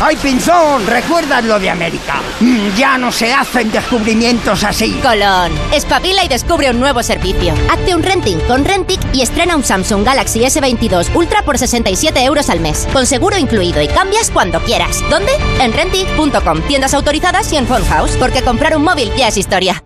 ¡Ay, 0.00 0.14
Pinzón! 0.14 0.86
¿Recuerdas 0.86 1.44
lo 1.44 1.58
de 1.58 1.70
América? 1.70 2.20
Mm, 2.38 2.76
ya 2.76 2.96
no 2.98 3.10
se 3.10 3.32
hacen 3.32 3.68
descubrimientos 3.72 4.62
así. 4.62 4.92
Colón, 5.02 5.50
espabila 5.72 6.24
y 6.24 6.28
descubre 6.28 6.70
un 6.70 6.78
nuevo 6.78 7.02
servicio. 7.02 7.52
Hazte 7.68 7.96
un 7.96 8.04
renting 8.04 8.38
con 8.46 8.64
Rentic 8.64 9.00
y 9.12 9.22
estrena 9.22 9.56
un 9.56 9.64
Samsung 9.64 10.04
Galaxy 10.04 10.40
S22 10.42 11.12
Ultra 11.16 11.42
por 11.42 11.58
67 11.58 12.22
euros 12.22 12.48
al 12.48 12.60
mes, 12.60 12.86
con 12.92 13.06
seguro 13.06 13.36
incluido 13.36 13.82
y 13.82 13.88
cambias 13.88 14.30
cuando 14.30 14.60
quieras. 14.60 15.02
¿Dónde? 15.10 15.32
En 15.60 15.72
Rentic.com, 15.72 16.62
tiendas 16.68 16.94
autorizadas 16.94 17.52
y 17.52 17.56
en 17.56 17.66
Phone 17.66 17.84
House, 17.86 18.16
porque 18.20 18.42
comprar 18.42 18.76
un 18.76 18.84
móvil 18.84 19.10
ya 19.16 19.26
es 19.26 19.36
historia. 19.36 19.82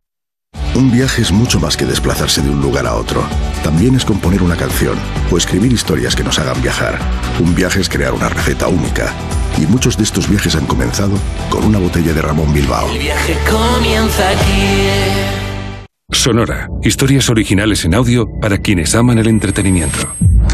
Un 0.75 0.91
viaje 0.91 1.23
es 1.23 1.33
mucho 1.33 1.59
más 1.59 1.75
que 1.75 1.87
desplazarse 1.87 2.43
de 2.43 2.51
un 2.51 2.61
lugar 2.61 2.87
a 2.87 2.97
otro. 2.97 3.25
También 3.65 3.95
es 3.95 4.05
componer 4.05 4.43
una 4.43 4.57
canción 4.57 4.99
o 5.31 5.39
escribir 5.39 5.73
historias 5.73 6.15
que 6.15 6.25
nos 6.25 6.39
hagan 6.39 6.61
viajar. 6.61 6.99
Un 7.41 7.55
viaje 7.55 7.81
es 7.81 7.89
crear 7.89 8.13
una 8.13 8.29
receta 8.29 8.69
única. 8.69 9.15
Y 9.59 9.67
muchos 9.67 9.97
de 9.97 10.05
estos 10.05 10.29
viajes 10.29 10.55
han 10.57 10.67
comenzado 10.67 11.19
con 11.51 11.65
una 11.65 11.79
botella 11.79 12.13
de 12.13 12.23
Ramón 12.23 12.53
Bilbao. 12.53 12.91
El 12.91 12.99
viaje 12.99 13.37
comienza 13.51 14.29
aquí. 14.31 15.43
Sonora. 16.11 16.69
Historias 16.83 17.31
originales 17.31 17.85
en 17.85 17.95
audio 17.95 18.27
para 18.41 18.59
quienes 18.59 18.95
aman 18.95 19.19
el 19.19 19.29
entretenimiento. 19.29 20.15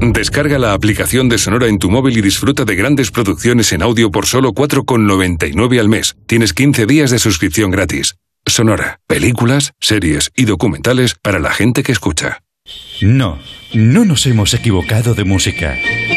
Descarga 0.00 0.58
la 0.58 0.72
aplicación 0.72 1.28
de 1.28 1.36
Sonora 1.36 1.68
en 1.68 1.78
tu 1.78 1.90
móvil 1.90 2.16
y 2.16 2.22
disfruta 2.22 2.64
de 2.64 2.74
grandes 2.74 3.10
producciones 3.10 3.70
en 3.72 3.82
audio 3.82 4.10
por 4.10 4.24
solo 4.24 4.54
4,99 4.54 5.78
al 5.78 5.90
mes. 5.90 6.16
Tienes 6.26 6.54
15 6.54 6.86
días 6.86 7.10
de 7.10 7.18
suscripción 7.18 7.70
gratis. 7.70 8.16
Sonora, 8.46 9.00
películas, 9.06 9.72
series 9.78 10.30
y 10.34 10.46
documentales 10.46 11.16
para 11.22 11.38
la 11.38 11.52
gente 11.52 11.82
que 11.82 11.92
escucha. 11.92 12.40
No, 13.02 13.38
no 13.74 14.06
nos 14.06 14.26
hemos 14.26 14.54
equivocado 14.54 15.14
de 15.14 15.24
música. 15.24 15.76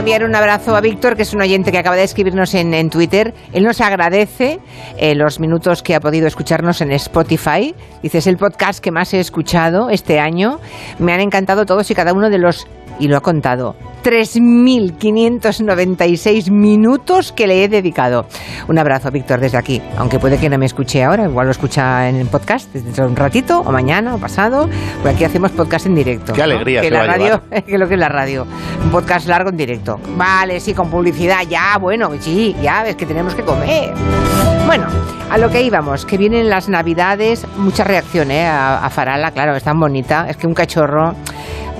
Enviar 0.00 0.24
un 0.24 0.34
abrazo 0.34 0.74
a 0.74 0.80
Víctor, 0.80 1.14
que 1.14 1.22
es 1.22 1.34
un 1.34 1.42
oyente 1.42 1.70
que 1.70 1.78
acaba 1.78 1.94
de 1.94 2.04
escribirnos 2.04 2.54
en, 2.54 2.88
Twitter. 2.88 3.34
Él 3.52 3.64
nos 3.64 3.82
agradece 3.82 4.58
eh, 4.96 5.14
los 5.14 5.40
minutos 5.40 5.82
que 5.82 5.94
ha 5.94 6.00
podido 6.00 6.26
escucharnos 6.26 6.80
en 6.80 6.90
Spotify. 6.92 7.74
Dice, 8.02 8.18
es 8.18 8.26
el 8.26 8.38
podcast 8.38 8.82
que 8.82 8.90
más 8.90 9.12
he 9.12 9.20
escuchado 9.20 9.90
este 9.90 10.18
año. 10.18 10.58
Me 10.98 11.12
han 11.12 11.20
encantado 11.20 11.66
todos 11.66 11.90
y 11.90 11.94
cada 11.94 12.14
uno 12.14 12.30
de 12.30 12.38
los, 12.38 12.66
y 13.00 13.08
lo 13.08 13.16
ha 13.16 13.20
contado, 13.20 13.74
3.596 14.04 16.50
minutos 16.50 17.32
que 17.32 17.46
le 17.46 17.64
he 17.64 17.68
dedicado. 17.68 18.26
Un 18.68 18.78
abrazo, 18.78 19.10
Víctor, 19.10 19.40
desde 19.40 19.58
aquí. 19.58 19.82
Aunque 19.96 20.18
puede 20.18 20.38
que 20.38 20.48
no 20.48 20.56
me 20.58 20.66
escuche 20.66 21.02
ahora, 21.02 21.24
igual 21.24 21.46
lo 21.46 21.52
escucha 21.52 22.08
en 22.08 22.16
el 22.16 22.28
podcast 22.28 22.72
dentro 22.72 23.04
de 23.04 23.10
un 23.10 23.16
ratito, 23.16 23.60
o 23.60 23.72
mañana, 23.72 24.14
o 24.14 24.18
pasado. 24.18 24.68
Porque 25.02 25.16
aquí 25.16 25.24
hacemos 25.24 25.50
podcast 25.52 25.86
en 25.86 25.94
directo. 25.94 26.32
Qué 26.32 26.38
¿no? 26.38 26.44
alegría 26.44 26.80
Que 26.82 26.88
se 26.88 26.94
la 26.94 27.06
radio, 27.06 27.42
que 27.66 27.78
lo 27.78 27.88
que 27.88 27.94
es 27.94 28.00
la 28.00 28.08
radio. 28.08 28.46
Un 28.84 28.90
podcast 28.90 29.26
largo 29.26 29.50
en 29.50 29.56
directo. 29.56 29.98
Vale, 30.16 30.60
sí, 30.60 30.74
con 30.74 30.90
publicidad, 30.90 31.42
ya, 31.48 31.78
bueno, 31.78 32.10
sí, 32.20 32.54
ya 32.62 32.82
ves 32.82 32.96
que 32.96 33.06
tenemos 33.06 33.34
que 33.34 33.42
comer. 33.42 33.92
Bueno, 34.66 34.86
a 35.30 35.38
lo 35.38 35.50
que 35.50 35.62
íbamos, 35.62 36.04
que 36.04 36.16
vienen 36.16 36.48
las 36.48 36.68
navidades, 36.68 37.44
mucha 37.56 37.82
reacción 37.82 38.30
¿eh? 38.30 38.46
a, 38.46 38.84
a 38.84 38.90
Farala, 38.90 39.32
claro, 39.32 39.56
es 39.56 39.64
tan 39.64 39.80
bonita, 39.80 40.26
es 40.28 40.36
que 40.36 40.46
un 40.46 40.54
cachorro, 40.54 41.14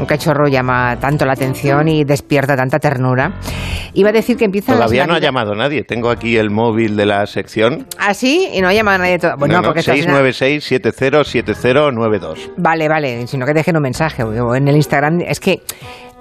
un 0.01 0.07
cachorro 0.07 0.49
llama 0.49 0.97
tanto 0.99 1.27
la 1.27 1.35
atención 1.35 1.87
y 1.89 2.05
despierta 2.05 2.57
tanta 2.57 2.79
ternura. 2.79 3.35
Iba 3.93 4.11
a 4.11 4.13
decir 4.13 4.37
que 4.37 4.45
empiezan 4.47 4.77
Todavía 4.77 5.07
no 5.07 5.15
ha 5.15 5.19
llamado 5.19 5.55
nadie. 5.55 5.83
Tengo 5.85 6.11
aquí 6.11 6.37
el 6.37 6.51
móvil 6.51 6.97
de 6.97 7.07
la 7.07 7.27
sección. 7.27 7.87
¿Ah, 7.99 8.15
sí? 8.15 8.49
Y 8.53 8.61
no 8.61 8.69
ha 8.69 8.73
llamado 8.73 8.97
a 8.97 8.99
nadie 8.99 9.19
todavía. 9.19 9.39
Bueno, 9.39 9.55
No, 9.55 9.61
no, 9.61 9.65
porque 9.69 9.81
esto 9.81 9.93
al 9.93 9.99
final- 9.99 10.25
696-707092. 10.25 12.51
Vale, 12.57 12.89
vale, 12.89 13.27
sino 13.27 13.47
que 13.47 13.55
dejen 13.55 13.77
un 13.77 13.83
mensaje 13.83 14.23
en 14.23 14.69
el 14.69 14.77
Instagram. 14.77 15.21
Es 15.21 15.41
que, 15.41 15.61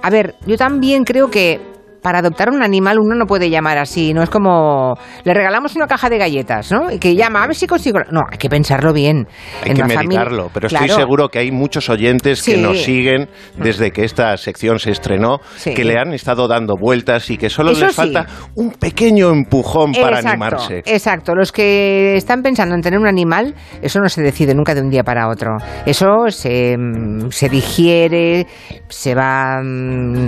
a 0.01 0.09
ver, 0.09 0.35
yo 0.45 0.57
también 0.57 1.03
creo 1.03 1.29
que 1.29 1.59
para 2.01 2.19
adoptar 2.19 2.49
un 2.49 2.63
animal 2.63 2.99
uno 2.99 3.15
no 3.15 3.25
puede 3.25 3.49
llamar 3.49 3.77
así, 3.77 4.13
no 4.13 4.23
es 4.23 4.29
como 4.29 4.95
le 5.23 5.33
regalamos 5.33 5.75
una 5.75 5.87
caja 5.87 6.09
de 6.09 6.17
galletas, 6.17 6.71
¿no? 6.71 6.91
Y 6.91 6.99
que 6.99 7.15
llama, 7.15 7.43
a 7.43 7.47
ver 7.47 7.55
si 7.55 7.67
consigo. 7.67 7.99
No, 8.11 8.21
hay 8.31 8.37
que 8.37 8.49
pensarlo 8.49 8.93
bien. 8.93 9.27
Hay 9.63 9.71
En 9.71 9.77
que 9.77 9.83
meditarlo, 9.83 10.49
pero 10.53 10.67
Claro. 10.69 10.85
estoy 10.85 10.99
seguro 11.01 11.29
que 11.29 11.39
hay 11.39 11.51
muchos 11.51 11.89
oyentes 11.89 12.43
que 12.43 12.57
nos 12.57 12.81
siguen 12.81 13.27
desde 13.57 13.91
que 13.91 14.03
esta 14.03 14.35
sección 14.37 14.79
se 14.79 14.91
estrenó, 14.91 15.39
Sí. 15.57 15.73
que 15.73 15.83
le 15.83 15.97
han 15.97 16.13
estado 16.13 16.47
dando 16.47 16.75
vueltas 16.75 17.29
y 17.29 17.37
que 17.37 17.49
solo 17.49 17.71
Eso 17.71 17.85
les 17.85 17.91
sí. 17.91 17.97
falta 17.97 18.25
un 18.55 18.71
pequeño 18.71 19.29
empujón 19.29 19.91
para 19.93 20.17
Exacto, 20.19 20.29
animarse. 20.29 20.77
Exacto, 20.85 21.35
los 21.35 21.51
que 21.51 22.15
están 22.15 22.41
pensando 22.41 22.75
en 22.75 22.81
tener 22.81 22.99
un 22.99 23.07
animal, 23.07 23.55
eso 23.81 23.99
no 23.99 24.09
se 24.09 24.21
decide 24.21 24.53
nunca 24.53 24.73
de 24.75 24.81
un 24.81 24.89
día 24.89 25.03
para 25.03 25.27
otro. 25.27 25.57
Eso 25.85 26.29
se, 26.29 26.77
mm, 26.77 27.29
se 27.31 27.49
digiere, 27.49 28.47
se 28.87 29.15
va 29.15 29.61
mm, 29.63 30.27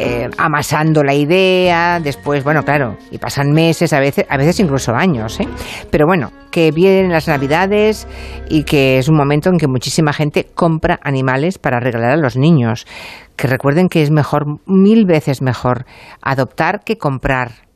eh, 0.00 0.28
amasando 0.38 0.97
la 1.02 1.14
idea, 1.14 2.00
después, 2.00 2.44
bueno, 2.44 2.64
claro, 2.64 2.96
y 3.10 3.18
pasan 3.18 3.52
meses, 3.52 3.92
a 3.92 4.00
veces, 4.00 4.26
a 4.28 4.36
veces 4.36 4.60
incluso 4.60 4.94
años, 4.94 5.40
¿eh? 5.40 5.48
Pero 5.90 6.06
bueno, 6.06 6.32
que 6.50 6.70
vienen 6.70 7.12
las 7.12 7.28
navidades 7.28 8.06
y 8.48 8.64
que 8.64 8.98
es 8.98 9.08
un 9.08 9.16
momento 9.16 9.50
en 9.50 9.58
que 9.58 9.68
muchísima 9.68 10.12
gente 10.12 10.46
compra 10.54 10.98
animales 11.02 11.58
para 11.58 11.80
regalar 11.80 12.12
a 12.12 12.16
los 12.16 12.36
niños. 12.36 12.86
Que 13.36 13.46
recuerden 13.46 13.88
que 13.88 14.02
es 14.02 14.10
mejor, 14.10 14.60
mil 14.66 15.04
veces 15.06 15.42
mejor, 15.42 15.84
adoptar 16.22 16.80
que 16.84 16.98
comprar. 16.98 17.67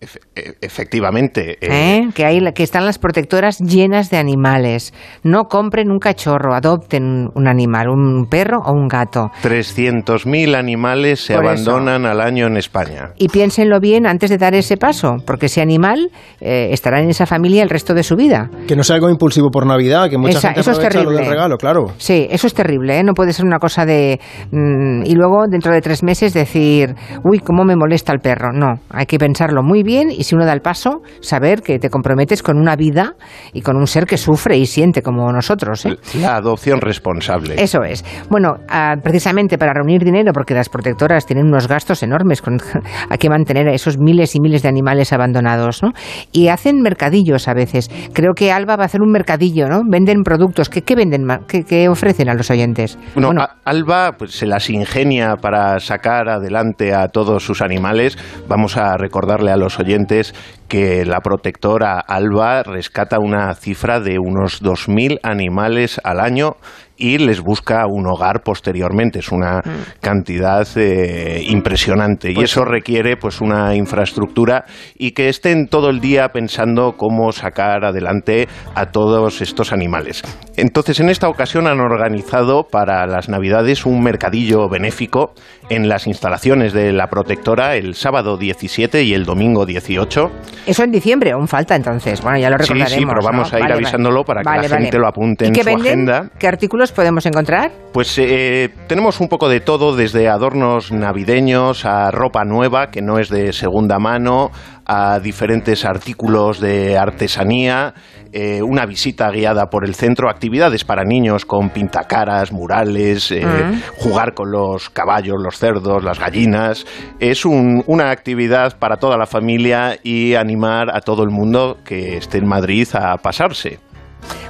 E- 0.00 0.54
Efectivamente. 0.60 1.58
eh, 1.60 1.68
¿Eh? 2.06 2.08
Que, 2.14 2.24
hay, 2.24 2.40
que 2.52 2.62
están 2.62 2.86
las 2.86 2.98
protectoras 2.98 3.58
llenas 3.58 4.10
de 4.10 4.16
animales. 4.18 4.94
No 5.24 5.44
compren 5.44 5.90
un 5.90 5.98
cachorro, 5.98 6.54
adopten 6.54 7.28
un, 7.34 7.48
animal, 7.48 7.88
un 7.88 8.26
perro 8.30 8.60
o 8.64 8.72
un 8.72 8.86
gato. 8.86 9.30
300.000 9.42 10.54
animales 10.56 11.20
se 11.24 11.34
Por 11.34 11.46
eso. 11.46 11.70
abandonan 11.72 12.06
al 12.06 12.20
año 12.20 12.46
en 12.46 12.56
España. 12.56 13.10
Y 13.18 13.28
piénsenlo 13.28 13.80
bien 13.80 14.06
antes 14.06 14.30
de 14.30 14.38
dar 14.38 14.54
ese 14.54 14.76
paso, 14.76 15.16
porque 15.26 15.46
ese 15.46 15.60
animal 15.60 16.10
eh, 16.40 16.68
estará 16.70 17.00
en 17.00 17.08
esa 17.10 17.26
familia 17.26 17.64
el 17.64 17.70
resto 17.70 17.92
de 17.94 18.04
su 18.04 18.14
vida. 18.14 18.50
Que 18.68 18.76
no 18.76 18.84
sea 18.84 18.96
algo 18.96 19.10
impulsivo 19.10 19.50
por 19.50 19.66
Navidad, 19.66 20.08
que 20.08 20.18
mucha 20.18 20.38
Esa- 20.38 20.48
gente 20.48 20.60
eso 20.60 20.70
es 20.70 20.76
lo 20.78 20.82
del 20.84 20.92
terrible. 20.92 21.28
regalo, 21.28 21.56
claro. 21.56 21.86
Sí, 21.96 22.28
eso 22.30 22.46
es 22.46 22.54
terrible, 22.54 22.98
¿eh? 22.98 23.02
no 23.02 23.14
puede 23.14 23.32
ser 23.32 23.44
una 23.46 23.58
cosa 23.58 23.84
de... 23.84 24.20
mm, 24.52 25.02
y 25.06 25.14
luego 25.14 25.46
dentro 25.50 25.72
de 25.72 25.80
tres 25.80 26.04
meses 26.04 26.32
decir, 26.34 26.94
uy, 27.24 27.40
cómo 27.40 27.64
me 27.64 27.74
molesta 27.74 28.12
el 28.12 28.20
perro. 28.20 28.52
No, 28.52 28.80
hay 28.90 29.06
que 29.06 29.18
pensarlo 29.18 29.62
muy 29.64 29.82
bien 29.82 29.87
y 29.88 30.22
si 30.24 30.34
uno 30.34 30.44
da 30.44 30.52
el 30.52 30.60
paso, 30.60 31.00
saber 31.20 31.62
que 31.62 31.78
te 31.78 31.88
comprometes 31.88 32.42
con 32.42 32.58
una 32.58 32.76
vida 32.76 33.14
y 33.52 33.62
con 33.62 33.76
un 33.76 33.86
ser 33.86 34.04
que 34.06 34.16
sufre 34.18 34.56
y 34.58 34.66
siente 34.66 35.02
como 35.02 35.32
nosotros. 35.32 35.86
¿eh? 35.86 35.96
La 36.20 36.36
adopción 36.36 36.80
responsable. 36.80 37.54
Eso 37.62 37.82
es. 37.82 38.04
Bueno, 38.28 38.56
ah, 38.68 38.96
precisamente 39.02 39.56
para 39.58 39.72
reunir 39.72 40.04
dinero, 40.04 40.32
porque 40.32 40.54
las 40.54 40.68
protectoras 40.68 41.24
tienen 41.26 41.46
unos 41.46 41.68
gastos 41.68 42.02
enormes 42.02 42.42
con, 42.42 42.58
hay 43.10 43.18
que 43.18 43.28
mantener 43.30 43.68
a 43.68 43.72
esos 43.72 43.98
miles 43.98 44.34
y 44.34 44.40
miles 44.40 44.62
de 44.62 44.68
animales 44.68 45.12
abandonados, 45.12 45.82
¿no? 45.82 45.92
Y 46.32 46.48
hacen 46.48 46.80
mercadillos 46.82 47.48
a 47.48 47.54
veces. 47.54 47.90
Creo 48.12 48.34
que 48.34 48.52
Alba 48.52 48.76
va 48.76 48.82
a 48.82 48.86
hacer 48.86 49.00
un 49.00 49.10
mercadillo, 49.10 49.68
¿no? 49.68 49.82
Venden 49.88 50.22
productos. 50.22 50.68
¿Qué, 50.68 50.82
qué 50.82 50.94
venden? 50.94 51.26
¿Qué, 51.46 51.64
qué 51.64 51.88
ofrecen 51.88 52.28
a 52.28 52.34
los 52.34 52.50
oyentes? 52.50 52.98
Bueno, 53.14 53.40
a- 53.42 53.56
Alba 53.64 54.12
pues, 54.18 54.32
se 54.32 54.46
las 54.46 54.68
ingenia 54.70 55.36
para 55.36 55.78
sacar 55.80 56.28
adelante 56.28 56.94
a 56.94 57.08
todos 57.08 57.44
sus 57.44 57.62
animales. 57.62 58.18
Vamos 58.48 58.76
a 58.76 58.96
recordarle 58.96 59.50
a 59.50 59.56
los 59.56 59.77
oyentes 59.78 60.34
que 60.68 61.04
la 61.04 61.20
protectora 61.20 61.98
Alba 61.98 62.62
rescata 62.62 63.18
una 63.18 63.54
cifra 63.54 64.00
de 64.00 64.18
unos 64.18 64.62
2.000 64.62 65.20
animales 65.22 66.00
al 66.04 66.20
año 66.20 66.56
y 66.98 67.18
les 67.18 67.40
busca 67.40 67.86
un 67.86 68.06
hogar 68.06 68.42
posteriormente. 68.42 69.20
Es 69.20 69.30
una 69.32 69.60
cantidad 70.00 70.66
eh, 70.76 71.42
impresionante 71.48 72.30
y 72.30 72.34
Pues 72.34 72.50
eso 72.50 72.64
requiere 72.64 73.16
pues 73.16 73.40
una 73.40 73.74
infraestructura 73.74 74.64
y 74.96 75.12
que 75.12 75.28
estén 75.28 75.68
todo 75.68 75.90
el 75.90 76.00
día 76.00 76.28
pensando 76.28 76.94
cómo 76.96 77.32
sacar 77.32 77.84
adelante 77.84 78.48
a 78.74 78.86
todos 78.86 79.40
estos 79.40 79.72
animales. 79.72 80.22
Entonces, 80.56 80.98
en 81.00 81.08
esta 81.08 81.28
ocasión 81.28 81.66
han 81.66 81.80
organizado 81.80 82.64
para 82.64 83.06
las 83.06 83.28
Navidades 83.28 83.86
un 83.86 84.02
mercadillo 84.02 84.68
benéfico 84.68 85.32
en 85.70 85.88
las 85.88 86.06
instalaciones 86.06 86.72
de 86.72 86.92
la 86.92 87.06
protectora 87.08 87.76
el 87.76 87.94
sábado 87.94 88.36
17 88.36 89.04
y 89.04 89.14
el 89.14 89.24
domingo 89.24 89.66
18. 89.66 90.30
Eso 90.66 90.82
en 90.82 90.90
diciembre, 90.90 91.30
aún 91.32 91.46
falta 91.46 91.76
entonces. 91.76 92.20
Bueno, 92.22 92.38
ya 92.38 92.50
lo 92.50 92.56
Sí, 92.58 92.72
recordaremos. 92.72 92.92
sí, 92.92 93.06
pero 93.06 93.20
vamos 93.24 93.52
¿no? 93.52 93.56
a 93.56 93.60
ir 93.60 93.62
Vale, 93.64 93.74
avisándolo 93.74 94.24
para 94.24 94.40
que 94.42 94.44
la 94.50 94.56
vale. 94.68 94.68
gente 94.82 94.98
lo 94.98 95.06
apunte 95.08 95.44
¿Y 95.44 95.48
en 95.48 95.54
su 95.54 95.64
venden? 95.64 95.86
agenda. 95.86 96.30
¿Qué 96.38 96.48
artículos 96.48 96.87
podemos 96.92 97.24
encontrar? 97.26 97.70
Pues 97.92 98.16
eh, 98.18 98.68
tenemos 98.86 99.20
un 99.20 99.28
poco 99.28 99.48
de 99.48 99.60
todo, 99.60 99.94
desde 99.96 100.28
adornos 100.28 100.92
navideños 100.92 101.84
a 101.84 102.10
ropa 102.10 102.44
nueva 102.44 102.90
que 102.90 103.02
no 103.02 103.18
es 103.18 103.28
de 103.28 103.52
segunda 103.52 103.98
mano, 103.98 104.50
a 104.86 105.18
diferentes 105.20 105.84
artículos 105.84 106.60
de 106.60 106.96
artesanía, 106.96 107.92
eh, 108.32 108.62
una 108.62 108.86
visita 108.86 109.30
guiada 109.30 109.66
por 109.70 109.84
el 109.84 109.94
centro, 109.94 110.30
actividades 110.30 110.84
para 110.84 111.04
niños 111.04 111.44
con 111.44 111.70
pintacaras, 111.70 112.52
murales, 112.52 113.30
eh, 113.30 113.44
Mm. 113.44 113.80
jugar 113.98 114.32
con 114.34 114.50
los 114.50 114.88
caballos, 114.90 115.36
los 115.42 115.58
cerdos, 115.58 116.02
las 116.04 116.18
gallinas. 116.18 116.86
Es 117.20 117.44
un- 117.44 117.82
una 117.86 118.10
actividad 118.10 118.78
para 118.78 118.96
toda 118.96 119.16
la 119.18 119.26
familia 119.26 119.98
y 120.02 120.34
animar 120.34 120.88
a 120.94 121.00
todo 121.00 121.22
el 121.22 121.30
mundo 121.30 121.78
que 121.84 122.16
esté 122.16 122.38
en 122.38 122.46
Madrid 122.46 122.88
a 122.94 123.16
pasarse. 123.18 123.80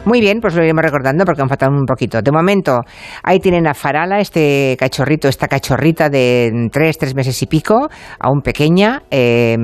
Muy 0.05 0.21
bien, 0.21 0.41
pues 0.41 0.55
lo 0.55 0.65
iremos 0.65 0.83
recordando 0.83 1.25
porque 1.25 1.43
han 1.43 1.49
faltado 1.49 1.73
un 1.73 1.85
poquito. 1.85 2.23
De 2.23 2.33
momento, 2.33 2.81
ahí 3.23 3.41
tienen 3.41 3.67
a 3.67 3.75
Farala, 3.75 4.21
este 4.21 4.77
cachorrito, 4.79 5.29
esta 5.29 5.49
cachorrita 5.49 6.09
de 6.09 6.69
tres, 6.73 6.97
tres 6.97 7.15
meses 7.15 7.43
y 7.43 7.47
pico, 7.47 7.89
aún 8.19 8.41
pequeña, 8.41 9.03
eh, 9.11 9.57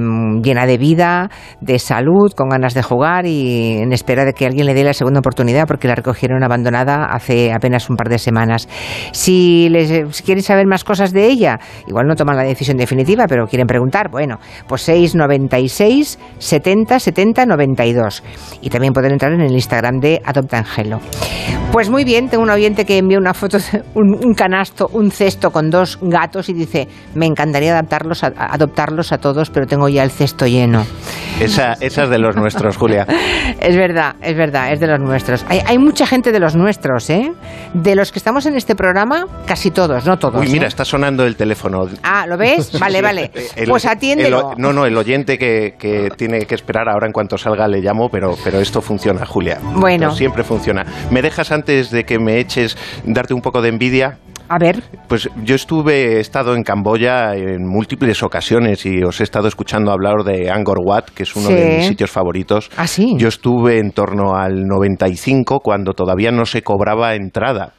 llena 0.42 0.66
de 0.66 0.76
vida, 0.76 1.30
de 1.60 1.78
salud, 1.78 2.32
con 2.36 2.48
ganas 2.48 2.74
de 2.74 2.82
jugar 2.82 3.26
y 3.26 3.78
en 3.78 3.92
espera 3.92 4.24
de 4.24 4.32
que 4.32 4.46
alguien 4.46 4.66
le 4.66 4.74
dé 4.74 4.84
la 4.84 4.92
segunda 4.92 5.20
oportunidad 5.20 5.66
porque 5.66 5.88
la 5.88 5.94
recogieron 5.94 6.42
abandonada 6.42 7.06
hace 7.06 7.52
apenas 7.52 7.88
un 7.88 7.96
par 7.96 8.08
de 8.08 8.18
semanas. 8.18 8.68
Si, 9.12 9.68
les, 9.70 9.88
si 10.14 10.22
quieren 10.24 10.42
saber 10.42 10.66
más 10.66 10.84
cosas 10.84 11.12
de 11.12 11.26
ella, 11.26 11.58
igual 11.86 12.06
no 12.06 12.16
toman 12.16 12.36
la 12.36 12.44
decisión 12.44 12.76
definitiva, 12.76 13.26
pero 13.28 13.46
quieren 13.46 13.66
preguntar, 13.66 14.10
bueno, 14.10 14.38
pues 14.68 14.82
696 14.82 16.18
70 16.38 16.98
70 16.98 17.46
92. 17.46 18.22
Y 18.60 18.70
también 18.70 18.92
pueden 18.92 19.12
entrar 19.12 19.32
en 19.32 19.40
el 19.40 19.52
Instagram 19.52 20.00
de 20.00 20.03
Adopta 20.24 20.58
Angelo. 20.58 21.00
Pues 21.72 21.90
muy 21.90 22.04
bien, 22.04 22.28
tengo 22.28 22.44
un 22.44 22.50
oyente 22.50 22.84
que 22.84 22.98
envió 22.98 23.18
una 23.18 23.34
foto, 23.34 23.58
de 23.58 23.82
un, 23.94 24.14
un 24.24 24.34
canasto, 24.34 24.88
un 24.92 25.10
cesto 25.10 25.50
con 25.50 25.70
dos 25.70 25.98
gatos 26.00 26.48
y 26.48 26.52
dice, 26.52 26.86
me 27.16 27.26
encantaría 27.26 27.72
adaptarlos 27.72 28.22
a- 28.22 28.32
adoptarlos 28.36 29.10
a 29.12 29.18
todos, 29.18 29.50
pero 29.50 29.66
tengo 29.66 29.88
ya 29.88 30.04
el 30.04 30.10
cesto 30.12 30.46
lleno. 30.46 30.84
Esa, 31.40 31.72
esa 31.80 32.04
es 32.04 32.10
de 32.10 32.18
los 32.18 32.36
nuestros, 32.36 32.76
Julia. 32.76 33.06
Es 33.60 33.76
verdad, 33.76 34.14
es 34.20 34.36
verdad, 34.36 34.72
es 34.72 34.80
de 34.80 34.86
los 34.86 35.00
nuestros. 35.00 35.44
Hay, 35.48 35.60
hay 35.66 35.78
mucha 35.78 36.06
gente 36.06 36.32
de 36.32 36.38
los 36.38 36.54
nuestros, 36.54 37.08
¿eh? 37.08 37.32
De 37.72 37.94
los 37.94 38.12
que 38.12 38.18
estamos 38.18 38.44
en 38.46 38.56
este 38.56 38.74
programa, 38.74 39.26
casi 39.46 39.70
todos, 39.70 40.04
no 40.06 40.18
todos. 40.18 40.40
Uy, 40.40 40.48
mira, 40.52 40.64
¿eh? 40.66 40.68
está 40.68 40.84
sonando 40.84 41.24
el 41.24 41.34
teléfono. 41.36 41.86
Ah, 42.02 42.26
¿lo 42.26 42.36
ves? 42.36 42.72
Vale, 42.80 43.00
vale. 43.00 43.30
El- 43.56 43.68
Pues 43.68 43.86
atiéndelo. 43.86 44.52
el 44.52 44.60
no, 44.62 44.72
no, 44.72 44.84
el 44.86 44.96
oyente 44.96 45.38
que, 45.38 45.74
que 45.78 46.10
tiene 46.16 46.40
que 46.46 46.54
esperar 46.54 46.88
ahora 46.88 47.06
en 47.06 47.12
cuanto 47.12 47.38
salga 47.38 47.66
le 47.68 47.80
llamo, 47.80 48.08
pero, 48.10 48.34
pero 48.44 48.60
esto 48.60 48.80
funciona, 48.82 49.24
Julia. 49.24 49.58
Bueno. 49.62 49.93
Siempre 50.12 50.44
funciona. 50.44 50.84
¿Me 51.10 51.22
dejas 51.22 51.50
antes 51.52 51.90
de 51.90 52.04
que 52.04 52.18
me 52.18 52.38
eches 52.38 52.76
darte 53.04 53.34
un 53.34 53.40
poco 53.40 53.60
de 53.62 53.68
envidia? 53.70 54.18
A 54.48 54.58
ver. 54.58 54.82
Pues 55.08 55.28
yo 55.42 55.54
estuve, 55.54 56.16
he 56.16 56.20
estado 56.20 56.54
en 56.54 56.62
Camboya 56.64 57.34
en 57.34 57.66
múltiples 57.66 58.22
ocasiones 58.22 58.84
y 58.84 59.02
os 59.02 59.20
he 59.20 59.22
estado 59.24 59.48
escuchando 59.48 59.90
hablar 59.90 60.22
de 60.22 60.50
Angkor 60.50 60.78
Wat, 60.84 61.04
que 61.14 61.22
es 61.22 61.34
uno 61.34 61.48
Sí. 61.48 61.54
de 61.54 61.76
mis 61.78 61.86
sitios 61.86 62.10
favoritos. 62.10 62.68
Ah, 62.76 62.86
sí. 62.86 63.14
Yo 63.16 63.28
estuve 63.28 63.78
en 63.78 63.92
torno 63.92 64.36
al 64.36 64.66
95 64.66 65.60
cuando 65.60 65.92
todavía 65.94 66.30
no 66.30 66.44
se 66.44 66.62
cobraba 66.62 67.14
entrada. 67.14 67.72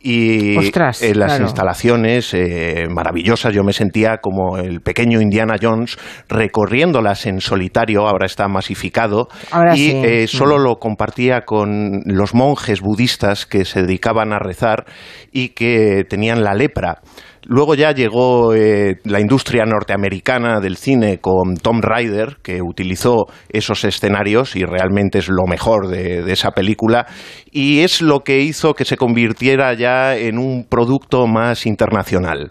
Y 0.00 0.56
Ostras, 0.56 1.02
las 1.02 1.12
claro. 1.32 1.44
instalaciones 1.44 2.32
eh, 2.32 2.86
maravillosas, 2.88 3.52
yo 3.52 3.64
me 3.64 3.72
sentía 3.72 4.18
como 4.18 4.56
el 4.58 4.80
pequeño 4.80 5.20
Indiana 5.20 5.56
Jones 5.60 5.98
recorriéndolas 6.28 7.26
en 7.26 7.40
solitario, 7.40 8.06
ahora 8.06 8.26
está 8.26 8.46
masificado, 8.48 9.28
Ahora 9.50 9.74
y 9.76 9.90
sí. 9.90 10.02
eh, 10.04 10.24
Mm. 10.24 10.26
solo 10.28 10.58
lo 10.58 10.76
compartía 10.76 11.40
con 11.44 12.02
los 12.06 12.34
monjes 12.34 12.80
budistas 12.80 13.44
que 13.46 13.64
se 13.64 13.82
dedicaban 13.82 14.32
a 14.32 14.38
rezar 14.38 14.84
y 15.32 15.48
que 15.50 16.04
tenían 16.08 16.44
la 16.44 16.54
lepra. 16.54 17.00
Luego 17.44 17.74
ya 17.74 17.92
llegó 17.92 18.54
eh, 18.54 18.98
la 19.04 19.20
industria 19.20 19.64
norteamericana 19.64 20.60
del 20.60 20.76
cine 20.76 21.18
con 21.18 21.56
Tom 21.56 21.80
Ryder, 21.80 22.36
que 22.42 22.60
utilizó 22.62 23.26
esos 23.48 23.84
escenarios 23.84 24.56
y 24.56 24.64
realmente 24.64 25.18
es 25.18 25.28
lo 25.28 25.46
mejor 25.46 25.88
de, 25.88 26.22
de 26.22 26.32
esa 26.32 26.50
película, 26.50 27.06
y 27.50 27.80
es 27.80 28.02
lo 28.02 28.20
que 28.20 28.40
hizo 28.40 28.74
que 28.74 28.84
se 28.84 28.96
convirtiera 28.96 29.74
ya 29.74 30.16
en 30.16 30.38
un 30.38 30.66
producto 30.68 31.26
más 31.26 31.66
internacional. 31.66 32.50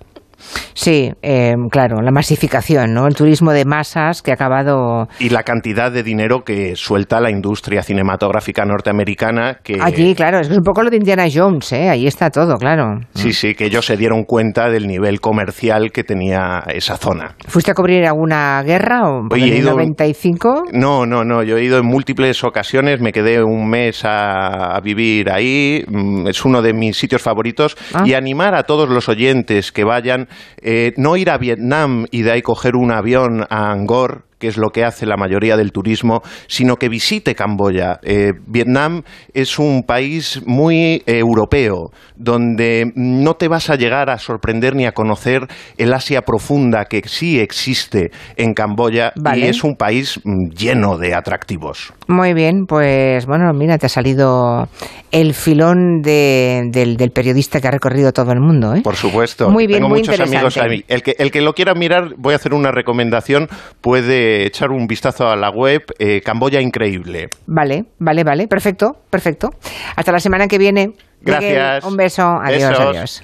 Sí, 0.74 1.12
eh, 1.22 1.56
claro, 1.72 2.02
la 2.02 2.12
masificación, 2.12 2.94
¿no? 2.94 3.08
El 3.08 3.16
turismo 3.16 3.52
de 3.52 3.66
masas 3.66 4.22
que 4.22 4.32
ha 4.32 4.36
acabado 4.36 5.08
Y 5.20 5.30
la 5.30 5.44
cantidad 5.44 5.92
de 5.92 6.04
dinero 6.04 6.44
que 6.44 6.76
suelta 6.76 7.20
la 7.20 7.32
industria 7.32 7.82
cinematográfica 7.84 8.64
norteamericana 8.66 9.60
que... 9.64 9.78
allí, 9.82 10.14
claro. 10.16 10.40
Es 10.40 10.50
un 10.50 10.64
poco 10.64 10.84
lo 10.84 10.90
de 10.90 10.98
Indiana 10.98 11.26
Jones, 11.34 11.72
¿eh? 11.74 11.90
Ahí 11.90 12.08
está 12.08 12.30
todo, 12.30 12.58
claro. 12.58 13.00
Sí, 13.16 13.34
sí, 13.34 13.54
que 13.56 13.66
ellos 13.66 13.86
se 13.86 13.98
dieron 13.98 14.24
cuenta 14.24 14.70
del 14.70 14.88
nivel 14.88 15.20
comercial 15.20 15.92
que 15.92 16.04
tenía 16.04 16.64
esa 16.68 16.98
zona. 16.98 17.36
¿Fuiste 17.48 17.72
a 17.72 17.74
cubrir 17.74 18.06
alguna 18.06 18.62
guerra 18.64 19.10
o 19.10 19.28
Oye, 19.32 19.48
en 19.48 19.54
he 19.54 19.56
el 19.58 19.64
ido- 19.64 19.72
95? 19.72 20.64
No, 20.74 21.06
no, 21.06 21.24
no, 21.24 21.44
yo 21.44 21.58
he 21.58 21.64
ido 21.64 21.80
en 21.80 21.86
múltiples 21.86 22.44
ocasiones, 22.44 23.02
me 23.02 23.12
quedé 23.12 23.44
un 23.44 23.68
mes 23.70 24.06
a, 24.06 24.76
a 24.76 24.80
vivir 24.82 25.30
ahí, 25.32 25.84
mm, 25.88 26.28
es 26.28 26.46
uno 26.46 26.62
de 26.62 26.74
mis 26.74 26.98
sitios 26.98 27.22
favoritos, 27.22 27.76
Ah. 27.94 28.04
y 28.06 28.14
animar 28.14 28.54
a 28.56 28.64
todos 28.64 28.90
los 28.90 29.10
oyentes 29.10 29.72
que 29.72 29.84
vayan, 29.84 30.27
eh, 30.62 30.94
no 30.98 31.18
ir 31.18 31.30
a 31.30 31.38
Vietnam 31.38 32.06
y 32.12 32.22
de 32.22 32.32
ahí 32.32 32.42
coger 32.42 32.76
un 32.76 32.92
avión 32.92 33.46
a 33.50 33.72
Angkor, 33.72 34.27
que 34.40 34.48
es 34.48 34.58
lo 34.58 34.70
que 34.70 34.84
hace 34.84 35.06
la 35.06 35.18
mayoría 35.18 35.58
del 35.58 35.72
turismo, 35.72 36.22
sino 36.48 36.76
que 36.76 36.90
visite 36.90 37.36
Camboya. 37.36 38.00
Eh, 38.04 38.32
Vietnam 38.46 39.04
es 39.34 39.58
un 39.60 39.84
país 39.84 40.42
muy 40.46 41.04
eh, 41.06 41.18
europeo, 41.20 41.92
donde 42.16 42.92
no 42.96 43.34
te 43.36 43.48
vas 43.48 43.70
a 43.70 43.76
llegar 43.76 44.10
a 44.10 44.18
sorprender 44.18 44.76
ni 44.76 44.86
a 44.86 44.92
conocer 44.92 45.42
el 45.78 45.94
Asia 45.94 46.22
profunda 46.22 46.86
que 46.86 47.02
sí 47.06 47.40
existe 47.40 48.12
en 48.36 48.54
Camboya 48.54 49.12
Vale. 49.16 49.40
y 49.40 49.44
es 49.50 49.64
un 49.64 49.76
país 49.76 50.20
mm, 50.24 50.50
lleno 50.50 50.98
de 50.98 51.14
atractivos. 51.16 51.94
Muy 52.08 52.34
bien, 52.34 52.66
pues 52.68 53.26
bueno, 53.26 53.52
mira, 53.54 53.78
te 53.78 53.86
ha 53.86 53.90
salido 53.90 54.68
el 55.12 55.34
filón 55.34 56.02
de- 56.02 56.64
del, 56.72 56.98
del 56.98 57.12
periodista 57.12 57.60
que 57.62 57.68
ha 57.68 57.72
recorrido 57.72 58.12
todo 58.12 58.32
el 58.32 58.40
mundo, 58.40 58.76
¿eh? 58.76 58.82
Por 58.84 58.96
supuesto. 58.96 59.50
Muy 59.50 59.68
bien, 59.68 59.80
Tengo 59.80 59.90
muy 59.90 60.00
muchos 60.00 60.20
amigos 60.20 60.56
interesante. 60.58 60.74
ahí. 60.76 60.86
El 60.88 61.02
que, 61.04 61.16
el 61.18 61.32
que 61.32 61.42
lo 61.42 61.54
quiera 61.54 61.74
mirar, 61.74 62.10
voy 62.18 62.34
a 62.34 62.36
hacer 62.38 62.54
una 62.54 62.72
recomendación, 62.72 63.48
puede 63.82 64.27
echar 64.46 64.72
un 64.72 64.88
vistazo 64.88 65.30
a 65.30 65.36
la 65.36 65.50
web 65.50 65.84
eh, 66.00 66.22
Camboya 66.22 66.60
Increíble. 66.62 67.30
Vale, 67.46 67.86
vale, 68.00 68.24
vale, 68.24 68.48
perfecto, 68.48 68.98
perfecto. 69.10 69.52
Hasta 69.96 70.12
la 70.12 70.20
semana 70.20 70.48
que 70.48 70.58
viene. 70.58 70.88
Miguel, 71.22 71.54
Gracias. 71.56 71.84
un 71.86 71.98
beso, 71.98 72.24
adiós, 72.24 72.70
Besos. 72.70 72.86
adiós. 72.88 73.24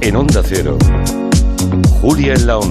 En 0.00 0.16
Onda 0.16 0.42
Cero, 0.44 0.76
Julia 2.00 2.34
en 2.34 2.46
la 2.46 2.58
Onda. 2.58 2.60